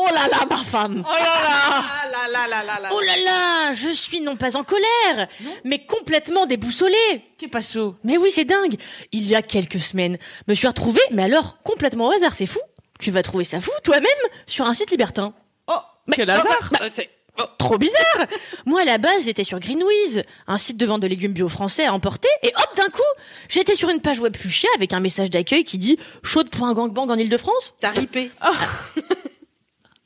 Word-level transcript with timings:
Oh 0.00 0.06
là 0.14 0.28
là, 0.28 0.46
ma 0.48 0.58
femme. 0.58 1.04
Oh 1.04 1.12
là 1.12 1.20
là. 1.20 1.84
Là 2.12 2.28
là 2.30 2.46
là 2.46 2.62
là 2.62 2.80
là. 2.80 2.88
Oh 2.92 3.00
là 3.00 3.16
là 3.16 3.72
Je 3.72 3.88
suis 3.90 4.20
non 4.20 4.36
pas 4.36 4.56
en 4.56 4.62
colère, 4.62 5.26
mais 5.64 5.84
complètement 5.84 6.46
déboussolée. 6.46 7.24
Qu'est 7.36 7.48
passé 7.48 7.80
Mais 8.04 8.16
oui, 8.16 8.30
c'est 8.30 8.44
dingue. 8.44 8.76
Il 9.10 9.26
y 9.26 9.34
a 9.34 9.42
quelques 9.42 9.80
semaines, 9.80 10.16
me 10.46 10.54
suis 10.54 10.68
retrouvée, 10.68 11.02
mais 11.10 11.24
alors 11.24 11.60
complètement 11.64 12.06
au 12.06 12.12
hasard, 12.12 12.34
c'est 12.34 12.46
fou. 12.46 12.60
Tu 13.00 13.10
vas 13.10 13.24
trouver 13.24 13.42
ça 13.42 13.60
fou, 13.60 13.72
toi-même, 13.82 14.06
sur 14.46 14.66
un 14.66 14.74
site 14.74 14.92
libertin. 14.92 15.34
Oh, 15.66 15.74
quel 16.12 16.30
hasard. 16.30 16.70
bah, 16.70 16.86
c'est 16.88 17.10
trop 17.58 17.78
bizarre. 17.78 18.26
Moi, 18.66 18.82
à 18.82 18.84
la 18.84 18.98
base, 18.98 19.24
j'étais 19.24 19.44
sur 19.44 19.60
Greenwiz, 19.60 20.22
un 20.46 20.58
site 20.58 20.76
de 20.76 20.86
vente 20.86 21.02
de 21.02 21.06
légumes 21.06 21.32
bio 21.32 21.48
français 21.48 21.86
à 21.86 21.92
emporter, 21.92 22.28
et 22.42 22.52
hop, 22.56 22.76
d'un 22.76 22.88
coup, 22.88 23.02
j'étais 23.48 23.74
sur 23.74 23.88
une 23.88 24.00
page 24.00 24.18
web 24.18 24.36
fuchsia 24.36 24.68
avec 24.76 24.92
un 24.92 25.00
message 25.00 25.30
d'accueil 25.30 25.64
qui 25.64 25.78
dit 25.78 25.98
«Chaude.gangbang 26.22 27.10
en 27.10 27.16
Ile-de-France». 27.16 27.74
T'as 27.80 27.90
ripé. 27.90 28.30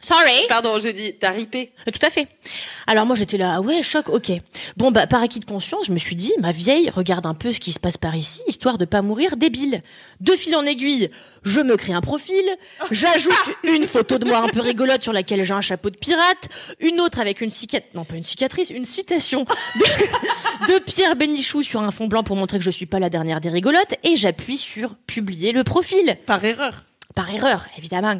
Sorry. 0.00 0.46
Pardon, 0.48 0.78
j'ai 0.78 0.92
dit, 0.92 1.14
t'as 1.18 1.30
ripé. 1.30 1.72
Euh, 1.86 1.90
Tout 1.90 2.06
à 2.06 2.10
fait. 2.10 2.28
Alors 2.86 3.04
moi 3.04 3.16
j'étais 3.16 3.36
là, 3.36 3.54
ah 3.56 3.60
ouais, 3.60 3.82
choc, 3.82 4.08
ok. 4.08 4.32
Bon 4.76 4.90
bah 4.90 5.06
par 5.06 5.22
acquis 5.22 5.40
de 5.40 5.44
conscience, 5.44 5.86
je 5.86 5.92
me 5.92 5.98
suis 5.98 6.16
dit, 6.16 6.32
ma 6.38 6.52
vieille, 6.52 6.90
regarde 6.90 7.26
un 7.26 7.34
peu 7.34 7.52
ce 7.52 7.60
qui 7.60 7.72
se 7.72 7.78
passe 7.78 7.96
par 7.96 8.14
ici, 8.14 8.40
histoire 8.46 8.78
de 8.78 8.84
pas 8.84 9.02
mourir 9.02 9.36
débile. 9.36 9.82
De 10.20 10.32
fil 10.32 10.54
en 10.56 10.64
aiguille, 10.64 11.10
je 11.42 11.60
me 11.60 11.76
crée 11.76 11.92
un 11.92 12.00
profil, 12.00 12.44
j'ajoute 12.90 13.32
une 13.64 13.86
photo 13.86 14.18
de 14.18 14.24
moi 14.24 14.38
un 14.38 14.48
peu 14.48 14.60
rigolote 14.60 15.02
sur 15.02 15.12
laquelle 15.12 15.42
j'ai 15.44 15.54
un 15.54 15.60
chapeau 15.60 15.90
de 15.90 15.96
pirate, 15.96 16.48
une 16.80 17.00
autre 17.00 17.18
avec 17.20 17.40
une 17.40 17.50
cicatrice, 17.50 17.94
non 17.94 18.04
pas 18.04 18.16
une 18.16 18.24
cicatrice, 18.24 18.70
une 18.70 18.84
citation 18.84 19.44
de, 19.76 20.72
de 20.72 20.78
Pierre 20.78 21.16
Bénichou 21.16 21.62
sur 21.62 21.82
un 21.82 21.90
fond 21.90 22.06
blanc 22.06 22.22
pour 22.22 22.36
montrer 22.36 22.58
que 22.58 22.64
je 22.64 22.70
suis 22.70 22.86
pas 22.86 23.00
la 23.00 23.10
dernière 23.10 23.40
des 23.40 23.50
rigolotes, 23.50 23.94
et 24.04 24.16
j'appuie 24.16 24.58
sur 24.58 24.94
publier 25.06 25.52
le 25.52 25.64
profil. 25.64 26.16
Par 26.26 26.44
erreur 26.44 26.84
par 27.18 27.34
erreur, 27.34 27.66
évidemment. 27.76 28.14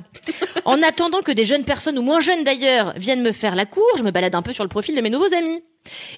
En 0.65 0.83
attendant 0.83 1.23
que 1.23 1.31
des 1.31 1.45
jeunes 1.45 1.63
personnes, 1.63 2.01
ou 2.01 2.03
moins 2.03 2.19
jeunes 2.19 2.43
d'ailleurs, 2.43 2.95
viennent 2.97 3.23
me 3.23 3.31
faire 3.31 3.55
la 3.55 3.65
cour, 3.65 3.87
je 3.97 4.03
me 4.03 4.11
balade 4.11 4.35
un 4.35 4.43
peu 4.43 4.53
sur 4.53 4.65
le 4.65 4.69
profil 4.69 4.97
de 4.97 5.01
mes 5.01 5.09
nouveaux 5.09 5.33
amis. 5.33 5.63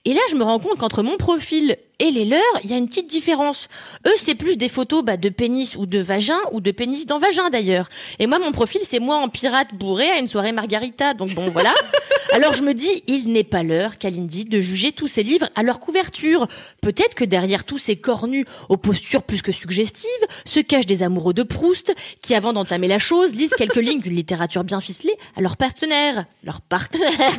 Et 0.05 0.14
là, 0.14 0.20
je 0.30 0.36
me 0.36 0.42
rends 0.42 0.58
compte 0.58 0.78
qu'entre 0.78 1.03
mon 1.03 1.16
profil 1.16 1.77
et 1.98 2.11
les 2.11 2.25
leurs, 2.25 2.41
il 2.65 2.71
y 2.71 2.72
a 2.72 2.76
une 2.76 2.88
petite 2.88 3.09
différence. 3.09 3.69
Eux, 4.06 4.15
c'est 4.16 4.34
plus 4.34 4.56
des 4.56 4.69
photos 4.69 5.04
bah, 5.04 5.16
de 5.16 5.28
pénis 5.28 5.76
ou 5.76 5.87
de 5.87 5.98
vagin, 5.98 6.38
ou 6.53 6.60
de 6.60 6.71
pénis 6.71 7.06
dans 7.06 7.19
vagin 7.19 7.50
d'ailleurs. 7.50 7.88
Et 8.19 8.26
moi, 8.26 8.38
mon 8.38 8.53
profil, 8.53 8.81
c'est 8.88 9.00
moi 9.00 9.16
en 9.16 9.28
pirate 9.28 9.75
bourré 9.75 10.10
à 10.10 10.19
une 10.19 10.28
soirée 10.28 10.53
margarita. 10.53 11.15
Donc 11.15 11.34
bon, 11.34 11.50
voilà. 11.50 11.75
Alors 12.32 12.54
je 12.54 12.62
me 12.62 12.72
dis, 12.72 13.03
il 13.06 13.32
n'est 13.32 13.44
pas 13.44 13.62
l'heure, 13.62 13.99
Kalindi, 13.99 14.44
de 14.44 14.60
juger 14.60 14.93
tous 14.93 15.09
ces 15.09 15.22
livres 15.22 15.49
à 15.54 15.62
leur 15.62 15.78
couverture. 15.81 16.47
Peut-être 16.81 17.15
que 17.15 17.25
derrière 17.25 17.65
tous 17.65 17.78
ces 17.78 17.97
cornus 17.97 18.47
aux 18.69 18.76
postures 18.76 19.22
plus 19.22 19.43
que 19.43 19.53
suggestives, 19.53 20.09
se 20.47 20.60
cachent 20.60 20.87
des 20.87 21.03
amoureux 21.03 21.34
de 21.34 21.43
Proust, 21.43 21.94
qui 22.22 22.34
avant 22.34 22.53
d'entamer 22.53 22.88
la 22.88 22.99
chose, 22.99 23.34
lisent 23.34 23.54
quelques 23.56 23.76
lignes 23.76 24.00
d'une 24.00 24.15
littérature 24.15 24.65
bien 24.65 24.81
ficelée 24.81 25.16
à 25.37 25.41
leur 25.41 25.56
partenaire. 25.56 26.25
Leur 26.44 26.60
partenaire 26.60 27.32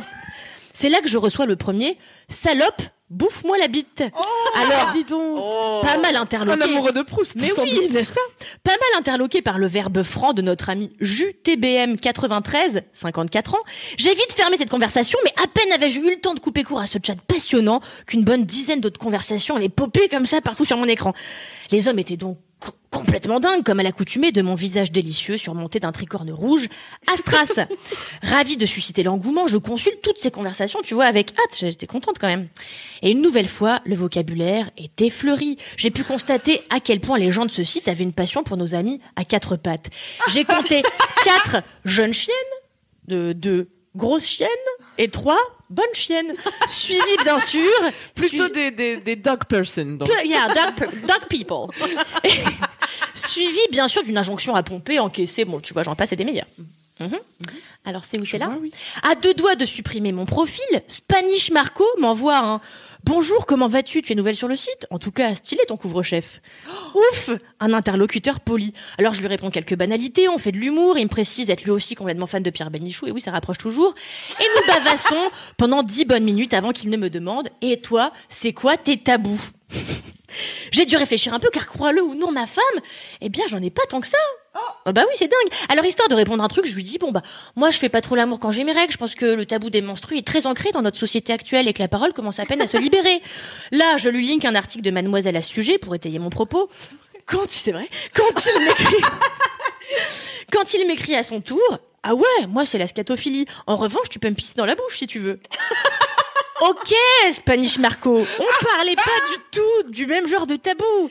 c'est 0.82 0.88
là 0.88 1.00
que 1.00 1.08
je 1.08 1.16
reçois 1.16 1.46
le 1.46 1.54
premier 1.54 1.96
salope 2.28 2.82
bouffe-moi 3.08 3.56
la 3.56 3.68
bite. 3.68 4.02
Oh, 4.18 4.58
Alors, 4.58 4.92
dis 4.92 5.04
donc. 5.04 5.36
pas 5.82 5.96
mal 5.98 6.16
interloqué. 6.16 6.60
Un 6.60 6.66
amoureux 6.66 6.90
de 6.90 7.02
Proust. 7.02 7.36
Mais 7.36 7.52
oui, 7.60 7.88
n'est-ce 7.92 8.12
pas? 8.12 8.20
Pas 8.64 8.72
mal 8.72 8.98
interloqué 8.98 9.42
par 9.42 9.58
le 9.58 9.68
verbe 9.68 10.02
franc 10.02 10.32
de 10.32 10.42
notre 10.42 10.70
ami 10.70 10.90
JUTBM 11.00 11.98
93, 11.98 12.82
54 12.92 13.54
ans. 13.54 13.58
J'ai 13.96 14.08
vite 14.10 14.32
fermé 14.32 14.56
cette 14.56 14.70
conversation, 14.70 15.20
mais 15.24 15.32
à 15.40 15.46
peine 15.46 15.70
avais-je 15.72 16.00
eu 16.00 16.10
le 16.10 16.20
temps 16.20 16.34
de 16.34 16.40
couper 16.40 16.64
court 16.64 16.80
à 16.80 16.88
ce 16.88 16.98
chat 17.00 17.14
passionnant 17.28 17.80
qu'une 18.08 18.24
bonne 18.24 18.44
dizaine 18.44 18.80
d'autres 18.80 18.98
conversations 18.98 19.54
allaient 19.54 19.68
popper 19.68 20.08
comme 20.08 20.26
ça 20.26 20.40
partout 20.40 20.64
sur 20.64 20.78
mon 20.78 20.86
écran. 20.86 21.12
Les 21.70 21.86
hommes 21.86 22.00
étaient 22.00 22.16
donc 22.16 22.38
complètement 22.90 23.40
dingue, 23.40 23.62
comme 23.62 23.80
à 23.80 23.82
l'accoutumée 23.82 24.32
de 24.32 24.42
mon 24.42 24.54
visage 24.54 24.92
délicieux 24.92 25.38
surmonté 25.38 25.80
d'un 25.80 25.92
tricorne 25.92 26.30
rouge, 26.30 26.68
Astras. 27.12 27.66
Ravi 28.22 28.56
de 28.56 28.66
susciter 28.66 29.02
l'engouement, 29.02 29.46
je 29.46 29.56
consulte 29.56 30.02
toutes 30.02 30.18
ces 30.18 30.30
conversations, 30.30 30.80
tu 30.82 30.94
vois, 30.94 31.06
avec 31.06 31.32
hâte, 31.32 31.58
j'étais 31.58 31.86
contente 31.86 32.18
quand 32.20 32.26
même. 32.26 32.48
Et 33.00 33.10
une 33.10 33.22
nouvelle 33.22 33.48
fois, 33.48 33.80
le 33.84 33.96
vocabulaire 33.96 34.70
était 34.76 35.10
fleuri. 35.10 35.56
J'ai 35.76 35.90
pu 35.90 36.04
constater 36.04 36.62
à 36.70 36.80
quel 36.80 37.00
point 37.00 37.18
les 37.18 37.32
gens 37.32 37.46
de 37.46 37.50
ce 37.50 37.64
site 37.64 37.88
avaient 37.88 38.04
une 38.04 38.12
passion 38.12 38.42
pour 38.42 38.56
nos 38.56 38.74
amis 38.74 39.00
à 39.16 39.24
quatre 39.24 39.56
pattes. 39.56 39.90
J'ai 40.28 40.44
compté 40.44 40.82
quatre 41.24 41.62
jeunes 41.84 42.14
chiennes, 42.14 42.34
de 43.08 43.32
deux 43.32 43.68
grosses 43.96 44.26
chiennes 44.26 44.48
et 44.98 45.08
trois 45.08 45.38
bonnes 45.72 45.94
chiennes. 45.94 46.32
Suivi 46.68 47.16
bien 47.24 47.38
sûr. 47.38 47.70
Plutôt 48.14 48.48
des, 48.48 48.70
des, 48.70 48.96
des 48.98 49.16
dog 49.16 49.44
person. 49.46 49.96
Donc. 49.98 50.08
Yeah, 50.24 50.48
dog, 50.48 50.90
dog 51.06 51.22
people. 51.28 51.66
suivi 53.14 53.60
bien 53.70 53.88
sûr 53.88 54.02
d'une 54.02 54.18
injonction 54.18 54.54
à 54.54 54.62
pomper, 54.62 54.98
encaisser, 54.98 55.44
bon 55.44 55.60
tu 55.60 55.72
vois 55.72 55.82
j'en 55.82 55.94
passe 55.94 56.12
et 56.12 56.16
des 56.16 56.24
meilleurs. 56.24 56.46
Mm 57.00 57.06
-hmm. 57.06 57.20
Alors 57.84 58.04
c'est 58.04 58.18
où 58.20 58.24
c'est 58.24 58.38
là 58.38 58.46
vois, 58.46 58.58
oui. 58.60 58.70
À 59.02 59.14
deux 59.14 59.34
doigts 59.34 59.56
de 59.56 59.66
supprimer 59.66 60.12
mon 60.12 60.26
profil, 60.26 60.70
Spanish 60.86 61.50
Marco 61.50 61.84
m'envoie 61.98 62.38
un 62.38 62.60
Bonjour, 63.04 63.46
comment 63.46 63.66
vas-tu? 63.66 64.00
Tu 64.00 64.12
es 64.12 64.14
nouvelle 64.14 64.36
sur 64.36 64.46
le 64.46 64.54
site? 64.54 64.86
En 64.90 64.98
tout 65.00 65.10
cas, 65.10 65.34
stylé 65.34 65.62
ton 65.66 65.76
couvre-chef. 65.76 66.40
Ouf 66.94 67.30
Un 67.58 67.72
interlocuteur 67.72 68.38
poli. 68.38 68.72
Alors 68.96 69.12
je 69.12 69.20
lui 69.20 69.26
réponds 69.26 69.50
quelques 69.50 69.74
banalités, 69.74 70.28
on 70.28 70.38
fait 70.38 70.52
de 70.52 70.58
l'humour, 70.58 70.96
il 70.98 71.04
me 71.04 71.08
précise 71.08 71.50
être 71.50 71.64
lui 71.64 71.72
aussi 71.72 71.96
complètement 71.96 72.28
fan 72.28 72.44
de 72.44 72.50
Pierre 72.50 72.70
Benichou, 72.70 73.08
et 73.08 73.10
oui, 73.10 73.20
ça 73.20 73.32
rapproche 73.32 73.58
toujours. 73.58 73.92
Et 74.40 74.44
nous 74.54 74.72
bavassons 74.72 75.30
pendant 75.56 75.82
dix 75.82 76.04
bonnes 76.04 76.22
minutes 76.22 76.54
avant 76.54 76.70
qu'il 76.70 76.90
ne 76.90 76.96
me 76.96 77.10
demande 77.10 77.48
Et 77.60 77.80
toi, 77.80 78.12
c'est 78.28 78.52
quoi 78.52 78.76
tes 78.76 78.98
tabous? 78.98 79.40
J'ai 80.70 80.84
dû 80.84 80.96
réfléchir 80.96 81.34
un 81.34 81.40
peu, 81.40 81.50
car 81.50 81.66
crois-le 81.66 82.02
ou 82.02 82.14
non, 82.14 82.30
ma 82.30 82.46
femme, 82.46 82.62
eh 83.20 83.28
bien, 83.28 83.44
j'en 83.48 83.60
ai 83.60 83.70
pas 83.70 83.82
tant 83.88 84.00
que 84.00 84.06
ça. 84.06 84.18
Oh. 84.86 84.92
bah 84.92 85.04
oui, 85.06 85.14
c'est 85.16 85.28
dingue. 85.28 85.58
Alors, 85.68 85.84
histoire 85.84 86.08
de 86.08 86.14
répondre 86.14 86.42
à 86.42 86.46
un 86.46 86.48
truc, 86.48 86.66
je 86.66 86.74
lui 86.74 86.82
dis, 86.82 86.98
bon, 86.98 87.12
bah, 87.12 87.22
moi, 87.56 87.70
je 87.70 87.78
fais 87.78 87.88
pas 87.88 88.00
trop 88.00 88.14
l'amour 88.14 88.40
quand 88.40 88.50
j'ai 88.50 88.64
mes 88.64 88.72
règles. 88.72 88.92
Je 88.92 88.98
pense 88.98 89.14
que 89.14 89.26
le 89.26 89.46
tabou 89.46 89.70
des 89.70 89.82
menstrues 89.82 90.18
est 90.18 90.26
très 90.26 90.46
ancré 90.46 90.72
dans 90.72 90.82
notre 90.82 90.98
société 90.98 91.32
actuelle 91.32 91.68
et 91.68 91.72
que 91.72 91.82
la 91.82 91.88
parole 91.88 92.12
commence 92.12 92.38
à 92.38 92.46
peine 92.46 92.60
à 92.60 92.66
se 92.66 92.76
libérer. 92.76 93.22
Là, 93.70 93.96
je 93.98 94.08
lui 94.08 94.26
link 94.26 94.44
un 94.44 94.54
article 94.54 94.82
de 94.82 94.90
Mademoiselle 94.90 95.36
à 95.36 95.42
ce 95.42 95.48
sujet 95.48 95.78
pour 95.78 95.94
étayer 95.94 96.18
mon 96.18 96.30
propos. 96.30 96.68
Quand, 97.26 97.48
c'est 97.48 97.72
vrai, 97.72 97.88
quand 98.14 98.46
il 98.46 98.64
m'écrit, 98.64 99.04
quand 100.52 100.74
il 100.74 100.86
m'écrit 100.86 101.14
à 101.14 101.22
son 101.22 101.40
tour, 101.40 101.78
ah 102.02 102.14
ouais, 102.14 102.46
moi, 102.48 102.66
c'est 102.66 102.78
la 102.78 102.88
scatophilie. 102.88 103.46
En 103.66 103.76
revanche, 103.76 104.08
tu 104.10 104.18
peux 104.18 104.28
me 104.28 104.34
pisser 104.34 104.54
dans 104.56 104.66
la 104.66 104.74
bouche 104.74 104.98
si 104.98 105.06
tu 105.06 105.18
veux. 105.18 105.38
Ok, 106.64 106.94
Spanish 107.32 107.78
Marco, 107.78 108.18
on 108.20 108.64
parlait 108.64 108.94
pas 108.94 109.02
du 109.02 109.42
tout 109.50 109.90
du 109.90 110.06
même 110.06 110.28
genre 110.28 110.46
de 110.46 110.54
tabou. 110.54 111.10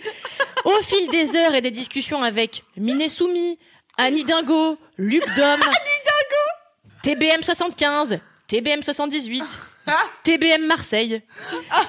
Au 0.78 0.82
fil 0.84 1.10
des 1.10 1.36
heures 1.36 1.56
et 1.56 1.62
des 1.62 1.72
discussions 1.72 2.24
avec 2.24 2.64
Miné 2.78 3.10
Soumi, 3.10 3.58
Annie 3.98 4.24
Dingo, 4.24 4.78
Luc 4.98 5.24
Dom, 5.36 5.60
TBM 7.04 7.42
75, 7.42 8.20
TBM 8.48 8.82
78, 8.82 9.44
TBM 10.24 10.66
Marseille, 10.68 11.24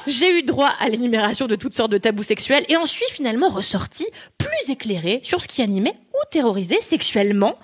j'ai 0.07 0.37
eu 0.37 0.43
droit 0.43 0.73
à 0.81 0.89
l'énumération 0.89 1.47
de 1.47 1.55
toutes 1.55 1.75
sortes 1.75 1.93
de 1.93 1.99
tabous 1.99 2.25
sexuels 2.25 2.65
et 2.69 2.77
en 2.77 2.87
suis 2.87 3.09
finalement 3.11 3.51
ressorti 3.51 4.07
plus 4.39 4.71
éclairé 4.71 5.21
sur 5.23 5.41
ce 5.41 5.47
qui 5.47 5.63
animait 5.63 5.95
ou 6.15 6.19
terrorisait 6.31 6.81
sexuellement 6.81 7.59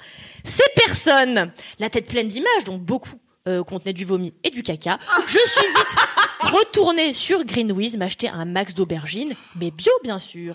ces 0.45 0.71
personnes. 0.77 1.53
La 1.81 1.91
tête 1.91 2.07
pleine 2.07 2.29
d'images, 2.29 2.65
dont 2.65 2.79
beaucoup 2.79 3.19
euh, 3.49 3.65
contenait 3.65 3.93
du 3.93 4.05
vomi 4.05 4.35
et 4.45 4.51
du 4.51 4.63
caca. 4.63 4.99
Je 5.27 5.39
suis 5.39 5.67
vite 5.67 5.97
retournée 6.41 7.13
sur 7.13 7.45
Greenwiz 7.45 7.97
m'acheter 7.97 8.29
un 8.29 8.45
max 8.45 8.75
d'aubergines, 8.75 9.35
mais 9.57 9.71
bio 9.71 9.93
bien 10.05 10.21
sûr. 10.21 10.55